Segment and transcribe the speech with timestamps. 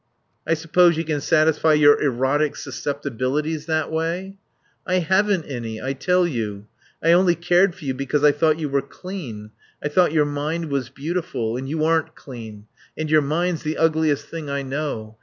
[0.47, 4.35] "I suppose you can satisfy your erotic susceptibilities that way."
[4.83, 6.65] "I haven't any, I tell you.
[7.03, 9.51] I only cared for you because I thought you were clean.
[9.83, 11.55] I thought your mind was beautiful.
[11.55, 12.65] And you aren't clean.
[12.97, 15.19] And your mind's the ugliest thing I know.